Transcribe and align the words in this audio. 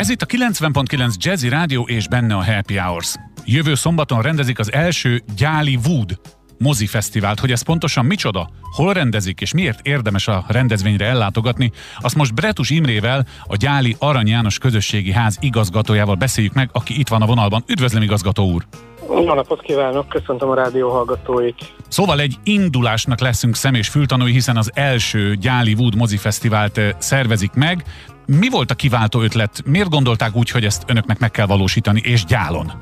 Ez 0.00 0.08
itt 0.08 0.22
a 0.22 0.26
90.9 0.26 1.14
Jazzy 1.16 1.48
Rádió 1.48 1.82
és 1.82 2.08
benne 2.08 2.34
a 2.34 2.44
Happy 2.44 2.76
Hours. 2.76 3.14
Jövő 3.44 3.74
szombaton 3.74 4.22
rendezik 4.22 4.58
az 4.58 4.72
első 4.72 5.22
Gyáli 5.36 5.78
Wood 5.86 6.20
mozi 6.58 6.86
fesztivált, 6.86 7.40
hogy 7.40 7.50
ez 7.50 7.62
pontosan 7.62 8.04
micsoda, 8.04 8.50
hol 8.60 8.92
rendezik 8.92 9.40
és 9.40 9.52
miért 9.52 9.86
érdemes 9.86 10.28
a 10.28 10.44
rendezvényre 10.48 11.06
ellátogatni, 11.06 11.72
azt 11.98 12.14
most 12.14 12.34
Bretus 12.34 12.70
Imrével, 12.70 13.26
a 13.46 13.56
Gyáli 13.56 13.96
Arany 13.98 14.28
János 14.28 14.58
Közösségi 14.58 15.12
Ház 15.12 15.36
igazgatójával 15.40 16.14
beszéljük 16.14 16.52
meg, 16.52 16.68
aki 16.72 16.98
itt 16.98 17.08
van 17.08 17.22
a 17.22 17.26
vonalban. 17.26 17.64
Üdvözlöm, 17.66 18.02
igazgató 18.02 18.52
úr! 18.52 18.66
Jó 19.10 19.34
napot 19.34 19.60
kívánok, 19.60 20.08
köszöntöm 20.08 20.48
a 20.48 20.54
rádió 20.54 20.90
hallgatóit. 20.90 21.74
Szóval 21.88 22.20
egy 22.20 22.34
indulásnak 22.44 23.20
leszünk 23.20 23.54
szem 23.54 23.74
és 23.74 23.88
fültanúi, 23.88 24.32
hiszen 24.32 24.56
az 24.56 24.70
első 24.74 25.34
Gyáli 25.34 25.74
Wood 25.74 25.96
mozifesztivált 25.96 26.78
eh, 26.78 26.90
szervezik 26.98 27.52
meg. 27.52 27.84
Mi 28.26 28.48
volt 28.50 28.70
a 28.70 28.74
kiváltó 28.74 29.20
ötlet? 29.20 29.62
Miért 29.64 29.88
gondolták 29.88 30.36
úgy, 30.36 30.50
hogy 30.50 30.64
ezt 30.64 30.82
önöknek 30.86 31.18
meg 31.18 31.30
kell 31.30 31.46
valósítani, 31.46 32.00
és 32.04 32.24
gyálon? 32.24 32.72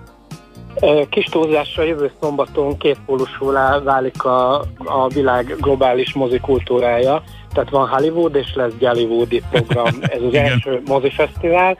Kis 1.08 1.24
túlzásra 1.24 1.82
jövő 1.82 2.10
szombaton 2.20 2.78
kétpólusúlá 2.78 3.80
válik 3.80 4.24
a, 4.24 4.60
a 4.78 5.08
világ 5.08 5.56
globális 5.60 6.12
mozikultúrája. 6.12 7.22
Tehát 7.52 7.70
van 7.70 7.88
Hollywood 7.88 8.34
és 8.34 8.54
lesz 8.54 8.72
Jollywoodi 8.78 9.42
program. 9.50 9.94
Ez 10.00 10.22
az 10.22 10.34
első 10.50 10.82
mozifesztivál. 10.86 11.78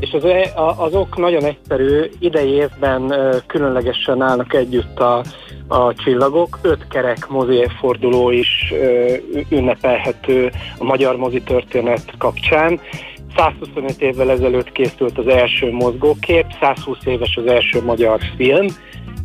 És 0.00 0.12
az, 0.12 0.24
azok 0.76 1.16
nagyon 1.16 1.44
egyszerű, 1.44 2.10
idei 2.18 2.50
évben 2.50 3.14
különlegesen 3.46 4.22
állnak 4.22 4.54
együtt 4.54 4.98
a, 4.98 5.24
a 5.68 5.94
csillagok. 5.94 6.58
Öt 6.62 6.88
kerek 6.88 7.28
mozi 7.28 7.54
évforduló 7.54 8.30
is 8.30 8.74
ünnepelhető 9.48 10.50
a 10.78 10.84
magyar 10.84 11.16
mozi 11.16 11.42
történet 11.42 12.14
kapcsán. 12.18 12.80
125 13.36 14.00
évvel 14.00 14.30
ezelőtt 14.30 14.72
készült 14.72 15.18
az 15.18 15.26
első 15.26 15.72
mozgókép, 15.72 16.46
120 16.60 16.98
éves 17.04 17.36
az 17.36 17.46
első 17.46 17.82
magyar 17.82 18.20
film, 18.36 18.66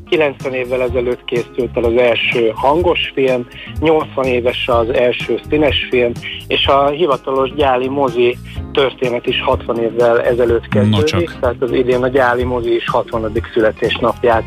90 0.09 0.53
évvel 0.53 0.81
ezelőtt 0.81 1.25
készült 1.25 1.77
el 1.77 1.83
az 1.83 1.97
első 1.97 2.51
hangos 2.55 3.11
film, 3.13 3.47
80 3.79 4.25
éves 4.25 4.67
az 4.67 4.89
első 4.89 5.39
színes 5.49 5.87
film, 5.89 6.11
és 6.47 6.67
a 6.67 6.87
hivatalos 6.87 7.53
gyáli 7.53 7.87
mozi 7.87 8.37
történet 8.73 9.27
is 9.27 9.41
60 9.41 9.79
évvel 9.79 10.21
ezelőtt 10.21 10.67
kezdődik, 10.67 11.29
no 11.29 11.39
tehát 11.39 11.61
az 11.61 11.71
idén 11.71 12.03
a 12.03 12.07
gyáli 12.07 12.43
mozi 12.43 12.75
is 12.75 12.89
60. 12.89 13.31
születésnapját 13.53 14.43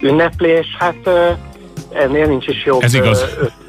ünneplés. 0.00 0.66
Hát 0.78 1.10
ennél 1.92 2.26
nincs 2.26 2.46
is 2.46 2.64
jobb 2.64 2.82
Ez 2.82 2.94
igaz. 2.94 3.24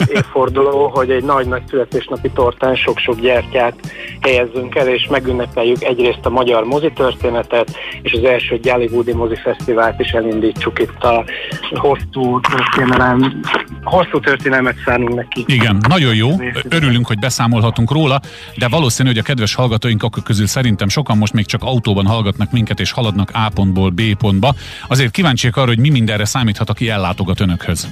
Évforduló, 0.08 0.88
hogy 0.88 1.10
egy 1.10 1.24
nagy-nagy 1.24 1.62
születésnapi 1.68 2.30
tortán 2.30 2.76
sok-sok 2.76 3.20
gyertyát 3.20 3.76
helyezzünk 4.22 4.76
el, 4.76 4.88
és 4.88 5.08
megünnepeljük 5.10 5.84
egyrészt 5.84 6.26
a 6.26 6.30
magyar 6.30 6.64
mozi 6.64 6.92
történetet, 6.96 7.78
és 8.02 8.14
az 8.14 8.24
első 8.24 8.60
Jollywoodi 8.64 9.14
mozi 9.14 9.36
fesztivált 9.36 10.00
is 10.00 10.12
elindítsuk 10.12 10.80
itt 10.80 11.04
a 11.04 11.26
hosszú 11.74 12.40
történelem, 12.40 13.42
hosszú 13.84 14.20
történelmet 14.20 14.76
szánunk 14.86 15.16
neki. 15.16 15.44
Igen, 15.48 15.78
nagyon 15.88 16.16
jó. 16.16 16.30
Örülünk, 16.70 17.08
hogy 17.08 17.20
beszámolhatunk 17.20 17.92
róla, 17.92 18.20
de 18.58 18.68
valószínű, 18.68 19.10
hogy 19.10 19.18
a 19.18 19.24
kedves 19.24 19.56
hallgatóink 19.56 20.04
akkor 20.04 20.24
közül 20.24 20.48
szerintem 20.48 20.88
sokan 20.88 21.18
most 21.18 21.34
még 21.34 21.46
csak 21.46 21.64
autóban 21.64 22.06
hallgatnak 22.06 22.52
minket, 22.52 22.80
és 22.80 22.92
haladnak 22.92 23.30
A 23.34 23.50
pontból 23.54 23.90
B 23.90 24.02
pontba. 24.18 24.54
Azért 24.88 25.12
kíváncsiak 25.12 25.58
arra, 25.58 25.68
hogy 25.68 25.80
mi 25.80 25.90
mindenre 25.90 26.26
számíthat, 26.26 26.70
aki 26.70 26.90
ellátogat 26.90 27.40
önökhöz. 27.40 27.88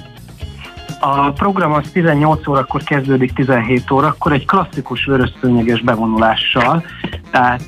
A 1.02 1.30
program 1.30 1.72
az 1.72 1.90
18 1.92 2.46
órakor 2.46 2.82
kezdődik 2.82 3.32
17 3.32 3.90
órakor 3.90 4.32
egy 4.32 4.46
klasszikus 4.46 5.04
vörösszőnyeges 5.04 5.80
bevonulással, 5.80 6.84
tehát 7.30 7.62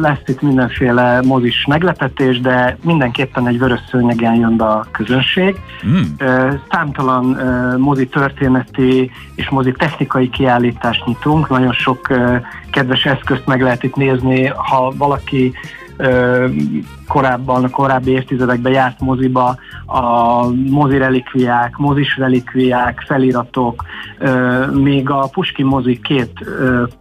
lesz 0.00 0.22
itt 0.26 0.42
mindenféle 0.42 1.20
mozis 1.24 1.64
meglepetés, 1.66 2.40
de 2.40 2.76
mindenképpen 2.84 3.46
egy 3.46 3.58
vörösszőnyegen 3.58 4.34
jön 4.34 4.56
be 4.56 4.64
a 4.64 4.86
közönség. 4.90 5.56
Mm. 5.86 6.00
Számtalan 6.70 7.24
mozi 7.78 8.06
történeti 8.06 9.10
és 9.34 9.48
mozi 9.48 9.72
technikai 9.72 10.28
kiállítást 10.28 11.06
nyitunk, 11.06 11.48
nagyon 11.48 11.72
sok 11.72 12.08
kedves 12.70 13.04
eszközt 13.04 13.46
meg 13.46 13.62
lehet 13.62 13.82
itt 13.82 13.96
nézni, 13.96 14.46
ha 14.46 14.92
valaki 14.96 15.52
korábban, 17.08 17.64
a 17.64 17.70
korábbi 17.70 18.10
évtizedekben 18.10 18.72
járt 18.72 19.00
moziba, 19.00 19.56
a 19.86 20.46
mozi 20.70 20.98
relikviák, 20.98 21.76
mozis 21.76 22.16
relikviák, 22.16 23.04
feliratok, 23.06 23.84
még 24.72 25.10
a 25.10 25.28
Puski 25.32 25.62
mozi 25.62 26.00
két 26.00 26.32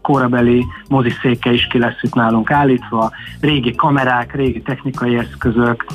korabeli 0.01 0.65
moziszéke 0.89 1.51
is 1.51 1.67
ki 1.67 1.79
lesz 1.79 2.01
itt 2.01 2.13
nálunk 2.13 2.51
állítva, 2.51 3.11
régi 3.41 3.75
kamerák, 3.75 4.35
régi 4.35 4.61
technikai 4.61 5.17
eszközök, 5.17 5.85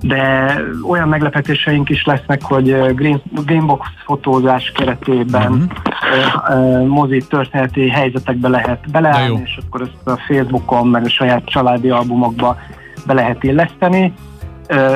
de 0.00 0.56
olyan 0.88 1.08
meglepetéseink 1.08 1.88
is 1.88 2.04
lesznek, 2.04 2.42
hogy 2.42 2.94
Green, 2.94 3.22
Greenbox 3.44 3.86
fotózás 4.04 4.72
keretében 4.74 5.52
uh-huh. 5.52 5.70
Mozi 6.86 7.22
történeti 7.28 7.88
helyzetekbe 7.88 8.48
lehet 8.48 8.90
beleállni, 8.90 9.40
és 9.44 9.58
akkor 9.66 9.80
ezt 9.80 10.06
a 10.06 10.16
Facebookon, 10.16 10.86
meg 10.86 11.04
a 11.04 11.08
saját 11.08 11.44
családi 11.44 11.90
albumokba 11.90 12.56
be 13.06 13.12
lehet 13.12 13.42
illeszteni. 13.42 14.12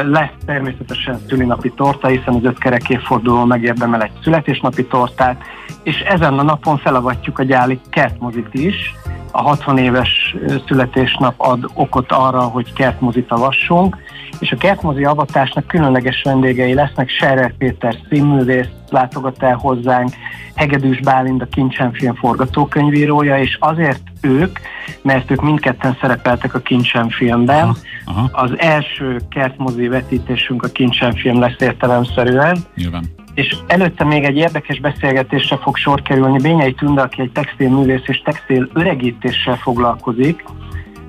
Lesz 0.04 0.32
természetesen 0.46 1.18
szülinapi 1.28 1.72
torta, 1.76 2.08
hiszen 2.08 2.34
az 2.34 2.44
öt 2.44 2.58
kerek 2.58 2.88
évforduló 2.88 3.44
megérdemel 3.44 4.02
egy 4.02 4.10
születésnapi 4.22 4.84
tortát, 4.84 5.42
és 5.82 6.00
ezen 6.00 6.38
a 6.38 6.42
napon 6.42 6.78
felavatjuk 6.78 7.38
a 7.38 7.42
gyáli 7.42 7.80
kertmozit 7.90 8.54
is. 8.54 8.94
A 9.30 9.42
60 9.42 9.78
éves 9.78 10.36
születésnap 10.66 11.34
ad 11.36 11.70
okot 11.74 12.12
arra, 12.12 12.40
hogy 12.40 12.72
kertmozit 12.72 13.30
avassunk, 13.30 13.96
és 14.40 14.52
a 14.52 14.56
kertmozi 14.56 15.04
avatásnak 15.04 15.66
különleges 15.66 16.22
vendégei 16.24 16.74
lesznek. 16.74 17.08
Serer 17.08 17.54
Péter 17.58 17.96
színművész 18.08 18.68
látogat 18.90 19.42
el 19.42 19.56
hozzánk, 19.56 20.10
Hegedűs 20.54 21.00
Bálint 21.00 21.42
a 21.42 21.46
Kincsen 21.46 21.92
film 21.92 22.14
forgatókönyvírója, 22.14 23.38
és 23.38 23.56
azért 23.60 24.02
ők, 24.20 24.58
mert 25.02 25.30
ők 25.30 25.42
mindketten 25.42 25.96
szerepeltek 26.00 26.54
a 26.54 26.58
Kincsen 26.58 27.08
filmben. 27.08 27.62
Aha, 27.64 27.76
aha. 28.04 28.28
Az 28.32 28.58
első 28.58 29.20
kertmozi 29.30 29.88
vetítésünk 29.88 30.62
a 30.62 30.68
Kincsen 30.68 31.14
film 31.14 31.40
lesz 31.40 31.60
értelemszerűen. 31.60 32.58
Nyilván. 32.74 33.04
És 33.34 33.56
előtte 33.66 34.04
még 34.04 34.24
egy 34.24 34.36
érdekes 34.36 34.80
beszélgetésre 34.80 35.56
fog 35.56 35.76
sor 35.76 36.02
kerülni 36.02 36.38
Bényei 36.38 36.74
Tünde, 36.74 37.00
aki 37.00 37.20
egy 37.20 37.32
textilművész 37.32 38.02
és 38.06 38.22
textil 38.24 38.68
öregítéssel 38.72 39.56
foglalkozik, 39.56 40.44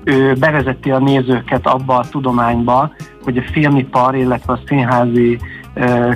ő 0.04 0.34
bevezeti 0.34 0.90
a 0.90 0.98
nézőket 0.98 1.66
abba 1.66 1.96
a 1.96 2.08
tudományba, 2.08 2.92
hogy 3.24 3.36
a 3.36 3.42
filmipar, 3.52 4.14
illetve 4.14 4.52
a 4.52 4.60
színházi 4.66 5.38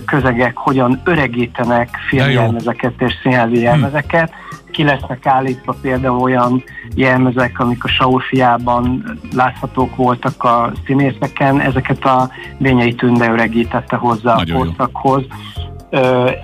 közegek 0.06 0.56
hogyan 0.56 1.00
öregítenek 1.04 1.88
filmjelmezeket 2.08 2.92
és 2.98 3.12
színházi 3.22 3.56
hm. 3.56 3.62
jelmezeket. 3.62 4.32
Ki 4.70 4.82
lesznek 4.82 5.26
állítva 5.26 5.76
például 5.80 6.20
olyan 6.20 6.62
jelmezek, 6.94 7.58
amik 7.58 7.84
a 7.84 7.88
Saul 7.88 8.20
fiában 8.20 9.18
láthatók 9.34 9.96
voltak 9.96 10.44
a 10.44 10.72
színészeken, 10.86 11.60
ezeket 11.60 12.04
a 12.04 12.30
Bényei 12.58 12.94
Tünde 12.94 13.30
öregítette 13.30 13.96
hozzá 13.96 14.34
Nagyon 14.34 14.56
a 14.56 14.64
korszakhoz. 14.64 15.24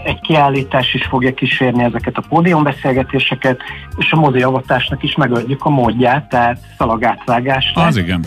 Egy 0.04 0.20
kiállítás 0.20 0.94
is 0.94 1.04
fogja 1.04 1.34
kísérni 1.34 1.84
ezeket 1.84 2.16
a 2.16 2.22
pódiumbeszélgetéseket, 2.28 3.60
és 3.96 4.12
a 4.12 4.16
mozi 4.16 4.42
avatásnak 4.42 5.02
is 5.02 5.14
megadjuk 5.14 5.64
a 5.64 5.68
módját, 5.68 6.28
tehát 6.28 6.58
szalagátvágásra. 6.78 7.82
Az 7.82 7.96
igen 7.96 8.26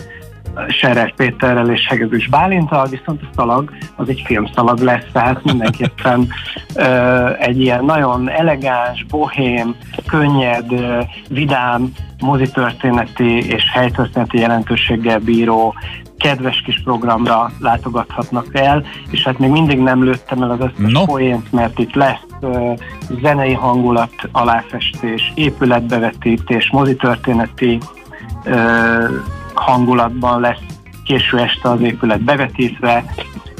Seres 0.68 1.12
Péterrel 1.16 1.70
és 1.70 1.86
Hegedűs 1.88 2.28
Bálintal, 2.28 2.86
viszont 2.86 3.22
a 3.22 3.26
szalag 3.34 3.70
az 3.96 4.08
egy 4.08 4.22
filmszalag 4.26 4.78
lesz, 4.78 5.06
tehát 5.12 5.44
mindenképpen 5.44 6.28
ö, 6.74 7.30
egy 7.38 7.60
ilyen 7.60 7.84
nagyon 7.84 8.30
elegáns, 8.30 9.04
bohém, 9.04 9.76
könnyed, 10.06 10.72
ö, 10.72 11.00
vidám, 11.28 11.92
mozitörténeti 12.20 13.46
és 13.46 13.64
helytörténeti 13.72 14.38
jelentőséggel 14.38 15.18
bíró 15.18 15.74
kedves 16.24 16.62
kis 16.64 16.80
programra 16.84 17.52
látogathatnak 17.58 18.46
el, 18.52 18.84
és 19.10 19.22
hát 19.22 19.38
még 19.38 19.50
mindig 19.50 19.78
nem 19.78 20.04
lőttem 20.04 20.42
el 20.42 20.50
az 20.50 20.58
összes 20.60 20.92
no. 20.92 21.04
poént, 21.04 21.52
mert 21.52 21.78
itt 21.78 21.94
lesz 21.94 22.26
uh, 22.40 22.78
zenei 23.22 23.52
hangulat, 23.52 24.14
aláfestés, 24.32 25.32
épületbevetítés, 25.34 26.70
mozitörténeti 26.70 27.78
uh, 28.44 29.10
hangulatban 29.54 30.40
lesz 30.40 30.62
késő 31.04 31.38
este 31.38 31.70
az 31.70 31.80
épület 31.80 32.20
bevetítve, 32.20 33.04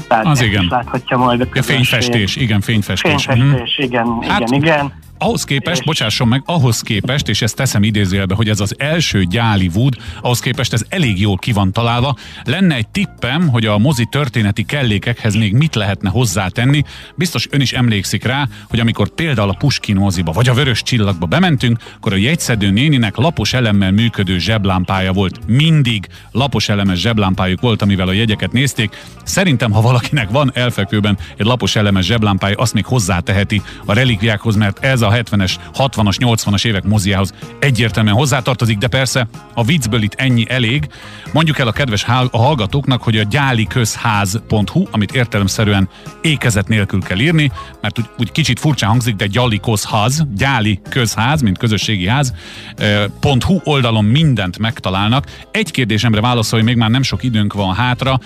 tehát 0.07 0.25
az 0.25 0.41
igen. 0.41 0.67
láthatja 0.69 1.17
majd 1.17 1.41
a 1.41 1.45
ja, 1.53 1.63
fényfestés, 1.63 2.35
igen, 2.35 2.61
fényfestés. 2.61 3.25
Fényfestés, 3.25 3.77
uh-huh. 3.77 3.85
igen, 3.85 4.17
hát, 4.21 4.39
igen, 4.39 4.61
igen. 4.61 4.93
Ahhoz 5.17 5.43
képest, 5.43 5.85
bocsásson 5.85 6.27
meg, 6.27 6.41
ahhoz 6.45 6.81
képest, 6.81 7.29
és 7.29 7.41
ezt 7.41 7.55
teszem 7.55 7.83
idézőjelbe, 7.83 8.35
hogy 8.35 8.49
ez 8.49 8.59
az 8.59 8.75
első 8.77 9.23
gyáli 9.23 9.69
Wood, 9.75 9.95
ahhoz 10.21 10.39
képest 10.39 10.73
ez 10.73 10.83
elég 10.89 11.19
jól 11.19 11.37
ki 11.37 11.51
van 11.51 11.71
találva. 11.71 12.15
Lenne 12.43 12.75
egy 12.75 12.87
tippem, 12.87 13.47
hogy 13.47 13.65
a 13.65 13.77
mozi 13.77 14.05
történeti 14.05 14.63
kellékekhez 14.63 15.35
még 15.35 15.53
mit 15.53 15.75
lehetne 15.75 16.09
hozzátenni. 16.09 16.83
Biztos 17.15 17.47
ön 17.49 17.61
is 17.61 17.73
emlékszik 17.73 18.23
rá, 18.23 18.47
hogy 18.69 18.79
amikor 18.79 19.09
például 19.09 19.49
a 19.49 19.53
Puskin 19.53 19.95
moziba 19.95 20.31
vagy 20.31 20.49
a 20.49 20.53
Vörös 20.53 20.83
Csillagba 20.83 21.25
bementünk, 21.25 21.79
akkor 21.95 22.13
a 22.13 22.15
jegyszedő 22.15 22.69
néninek 22.69 23.15
lapos 23.15 23.53
elemmel 23.53 23.91
működő 23.91 24.37
zseblámpája 24.37 25.13
volt. 25.13 25.39
Mindig 25.47 26.07
lapos 26.31 26.69
elemes 26.69 26.99
zseblámpájuk 26.99 27.61
volt, 27.61 27.81
amivel 27.81 28.07
a 28.07 28.13
jegyeket 28.13 28.51
nézték. 28.51 28.97
Szerintem, 29.23 29.71
ha 29.71 29.81
valakinek 29.81 30.29
van 30.29 30.51
elfekvőben 30.53 31.17
egy 31.37 31.45
lapos 31.45 31.75
elemes 31.75 32.05
zseblámpája, 32.05 32.57
azt 32.57 32.73
még 32.73 32.85
hozzáteheti 32.85 33.61
a 33.85 33.93
relikviákhoz, 33.93 34.55
mert 34.55 34.83
ez 34.83 35.01
a 35.07 35.11
70-es, 35.11 35.55
60-as, 35.77 36.15
80-as 36.19 36.65
évek 36.65 36.83
moziához 36.83 37.33
egyértelműen 37.59 38.15
hozzátartozik, 38.15 38.77
de 38.77 38.87
persze 38.87 39.27
a 39.53 39.63
viccből 39.63 40.01
itt 40.01 40.13
ennyi 40.13 40.45
elég. 40.49 40.87
Mondjuk 41.33 41.59
el 41.59 41.67
a 41.67 41.71
kedves 41.71 42.03
hallgatóknak, 42.31 43.01
hogy 43.01 43.17
a 43.17 43.23
gyáliközház.hu, 43.23 44.83
amit 44.91 45.11
értelemszerűen 45.11 45.89
ékezet 46.21 46.67
nélkül 46.67 47.01
kell 47.01 47.19
írni, 47.19 47.51
mert 47.81 47.99
úgy, 47.99 48.05
úgy 48.17 48.31
kicsit 48.31 48.59
furcsán 48.59 48.89
hangzik, 48.89 49.15
de 49.15 49.27
gyali 49.27 49.59
közház, 49.59 50.25
gyáli 50.35 50.79
közház, 50.89 51.41
mint 51.41 51.57
közösségi 51.57 52.07
ház, 52.07 52.33
.hu 53.45 53.59
oldalon 53.63 54.05
mindent 54.05 54.57
megtalálnak. 54.57 55.25
Egy 55.51 55.71
kérdésemre 55.71 56.21
válaszol, 56.21 56.59
hogy 56.59 56.67
még 56.67 56.77
már 56.77 56.89
nem 56.89 57.03
sok 57.03 57.23
időnk 57.23 57.53
van 57.53 57.75
hátra. 57.75 58.19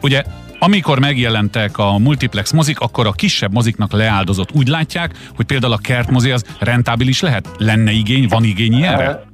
Ugye 0.00 0.22
amikor 0.58 0.98
megjelentek 0.98 1.78
a 1.78 1.98
multiplex 1.98 2.52
mozik, 2.52 2.80
akkor 2.80 3.06
a 3.06 3.12
kisebb 3.12 3.52
moziknak 3.52 3.92
leáldozott. 3.92 4.52
Úgy 4.54 4.68
látják, 4.68 5.12
hogy 5.36 5.46
például 5.46 5.72
a 5.72 5.78
kertmozi 5.82 6.30
az 6.30 6.56
rentábilis 6.60 7.20
lehet? 7.20 7.50
Lenne 7.58 7.90
igény, 7.90 8.26
van 8.28 8.44
igény 8.44 8.72
ilyenre? 8.72 9.24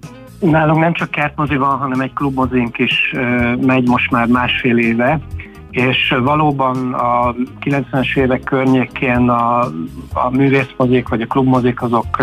Nálunk 0.40 0.80
nem 0.80 0.92
csak 0.92 1.10
kertmozi 1.10 1.56
van, 1.56 1.78
hanem 1.78 2.00
egy 2.00 2.12
klubmozink 2.12 2.78
is 2.78 3.14
megy 3.60 3.88
most 3.88 4.10
már 4.10 4.26
másfél 4.26 4.78
éve, 4.78 5.20
és 5.74 6.14
valóban 6.22 6.92
a 6.92 7.34
90-es 7.60 8.16
évek 8.16 8.44
környékén 8.44 9.28
a, 9.28 9.60
a 10.12 10.30
művészmozik 10.30 11.08
vagy 11.08 11.20
a 11.20 11.26
klubmozik 11.26 11.82
azok 11.82 12.22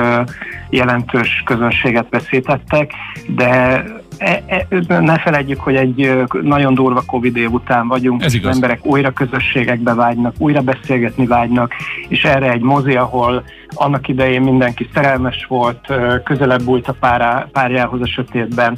jelentős 0.69 1.43
közönséget 1.45 2.07
veszítettek, 2.09 2.91
de 3.27 3.83
E, 4.21 4.43
e, 4.47 4.99
ne 4.99 5.19
felejtjük, 5.19 5.59
hogy 5.59 5.75
egy 5.75 6.25
nagyon 6.41 6.73
durva 6.73 7.01
Covid 7.05 7.37
év 7.37 7.51
után 7.51 7.87
vagyunk, 7.87 8.23
Ez 8.23 8.33
és 8.33 8.43
az 8.43 8.55
emberek 8.55 8.85
újra 8.85 9.11
közösségekbe 9.11 9.93
vágynak, 9.93 10.35
újra 10.37 10.61
beszélgetni 10.61 11.25
vágynak, 11.25 11.73
és 12.07 12.23
erre 12.23 12.51
egy 12.51 12.61
mozi, 12.61 12.95
ahol 12.95 13.43
annak 13.73 14.07
idején 14.07 14.41
mindenki 14.41 14.89
szerelmes 14.93 15.45
volt, 15.47 15.93
közelebb 16.23 16.63
bújt 16.63 16.87
a 16.87 16.95
párá, 16.99 17.47
párjához 17.51 18.01
a 18.01 18.07
sötétben, 18.07 18.77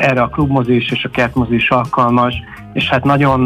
erre 0.00 0.22
a 0.22 0.28
klubmozi 0.28 0.74
is 0.74 0.90
és 0.90 1.04
a 1.04 1.10
kertmozi 1.10 1.54
is 1.54 1.70
alkalmas, 1.70 2.34
és 2.76 2.88
hát 2.88 3.04
nagyon 3.04 3.40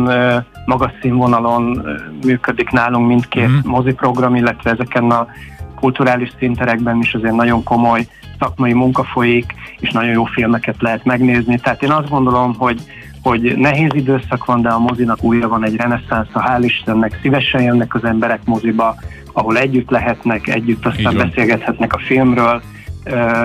magas 0.65 0.93
színvonalon 1.01 1.83
működik 2.25 2.71
nálunk 2.71 3.07
mindkét 3.07 3.49
mm. 3.49 3.59
moziprogram, 3.65 4.35
illetve 4.35 4.71
ezeken 4.71 5.11
a 5.11 5.27
kulturális 5.75 6.33
szinterekben 6.39 6.99
is 6.99 7.15
azért 7.15 7.35
nagyon 7.35 7.63
komoly 7.63 8.07
szakmai 8.39 8.73
munka 8.73 9.05
folyik, 9.05 9.55
és 9.79 9.91
nagyon 9.91 10.11
jó 10.13 10.25
filmeket 10.25 10.77
lehet 10.79 11.05
megnézni. 11.05 11.59
Tehát 11.59 11.83
én 11.83 11.91
azt 11.91 12.09
gondolom, 12.09 12.55
hogy 12.55 12.81
hogy 13.23 13.57
nehéz 13.57 13.91
időszak 13.95 14.45
van, 14.45 14.63
de 14.63 14.69
a 14.69 14.79
mozinak 14.79 15.23
újra 15.23 15.49
van 15.49 15.65
egy 15.65 15.77
reneszánsza, 15.77 16.45
hál' 16.49 16.65
Istennek, 16.65 17.19
szívesen 17.23 17.63
jönnek 17.63 17.95
az 17.95 18.05
emberek 18.05 18.41
moziba, 18.45 18.95
ahol 19.33 19.59
együtt 19.59 19.91
lehetnek, 19.91 20.49
együtt 20.49 20.87
aztán 20.87 21.17
beszélgethetnek 21.17 21.93
a 21.93 21.99
filmről, 21.99 22.63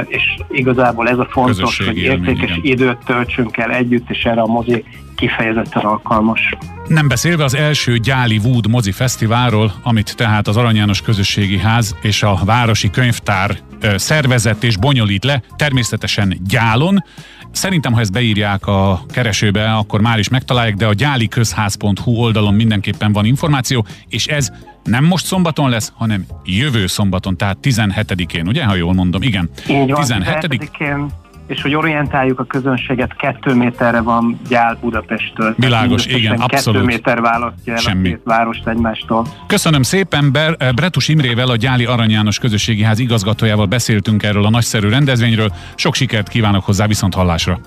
és 0.08 0.24
igazából 0.50 1.10
ez 1.10 1.18
a 1.18 1.28
fontos, 1.30 1.86
hogy 1.86 1.98
értékes 1.98 2.50
élmény, 2.50 2.72
időt 2.72 2.98
töltsünk 3.06 3.58
el 3.58 3.72
együtt, 3.72 4.10
és 4.10 4.24
erre 4.24 4.42
a 4.42 4.48
mozi 4.48 4.84
kifejezetten 5.16 5.84
alkalmas. 5.84 6.56
Nem 6.88 7.08
beszélve 7.08 7.44
az 7.44 7.56
első 7.56 7.98
Gyáli 7.98 8.38
Wood 8.38 8.68
mozi 8.68 8.92
fesztiválról, 8.92 9.74
amit 9.84 10.16
tehát 10.16 10.48
az 10.48 10.58
Arany 10.58 10.76
János 10.76 11.02
Közösségi 11.02 11.58
Ház 11.58 11.96
és 12.02 12.24
a 12.24 12.40
Városi 12.46 12.90
Könyvtár 12.90 13.58
szervezett 13.96 14.64
és 14.64 14.78
bonyolít 14.78 15.24
le, 15.24 15.42
természetesen 15.56 16.38
gyálon. 16.48 17.04
Szerintem, 17.52 17.94
ha 17.94 18.00
ezt 18.00 18.12
beírják 18.12 18.68
a 18.68 19.02
keresőbe, 19.12 19.74
akkor 19.74 20.02
már 20.02 20.20
is 20.20 20.30
megtalálják, 20.30 20.76
de 20.76 20.86
a 20.86 20.94
gyáliközház.hu 20.94 22.12
oldalon 22.12 22.54
mindenképpen 22.54 23.12
van 23.12 23.26
információ, 23.26 23.86
és 24.08 24.28
ez 24.28 24.52
nem 24.84 25.04
most 25.04 25.26
szombaton 25.26 25.70
lesz, 25.70 25.92
hanem 25.96 26.26
jövő 26.46 26.88
szombaton, 26.88 27.38
tehát 27.38 27.58
17-én, 27.62 28.48
ugye, 28.48 28.66
ha 28.66 28.76
jól 28.76 28.94
mondom? 28.94 29.22
Igen. 29.22 29.50
Így 29.68 29.92
van, 29.92 30.06
17-én 30.06 31.10
és 31.47 31.62
hogy 31.62 31.75
orientáljuk 31.75 32.39
a 32.39 32.44
közönséget, 32.44 33.15
kettő 33.15 33.53
méterre 33.53 34.01
van 34.01 34.39
gyál 34.50 34.77
Budapesttől. 34.81 35.53
Világos, 35.57 36.06
igen, 36.06 36.39
abszolút. 36.39 36.80
Kettő 36.80 36.95
méter 36.95 37.21
választja 37.21 37.74
el 37.74 37.80
Semmi. 37.80 38.07
a 38.07 38.12
két 38.12 38.21
várost 38.24 38.68
egymástól. 38.68 39.25
Köszönöm 39.47 39.81
szépen, 39.81 40.31
Ber, 40.31 40.56
eh, 40.57 40.71
Bretus 40.71 41.07
Imrével, 41.07 41.50
a 41.50 41.56
Gyáli 41.56 41.86
Arany 41.86 42.12
János 42.12 42.39
Közösségi 42.39 42.83
Ház 42.83 43.00
igazgatójával 43.00 43.65
beszéltünk 43.65 44.24
erről 44.24 44.45
a 44.45 44.50
nagyszerű 44.50 44.89
rendezvényről. 44.89 45.53
Sok 45.75 45.95
sikert 45.95 46.30
kívánok 46.30 46.65
hozzá, 46.65 46.88
viszont 46.88 47.13
hallásra! 47.13 47.59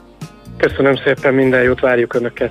Köszönöm 0.56 0.96
szépen, 1.04 1.34
minden 1.34 1.62
jót 1.62 1.80
várjuk 1.80 2.14
Önöket! 2.14 2.46